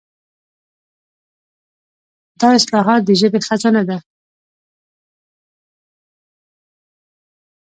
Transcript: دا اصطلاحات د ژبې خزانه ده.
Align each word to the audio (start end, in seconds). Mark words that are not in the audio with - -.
دا 2.39 2.47
اصطلاحات 2.57 3.01
د 3.05 3.09
ژبې 3.19 3.39
خزانه 3.47 3.83
ده. 3.89 3.97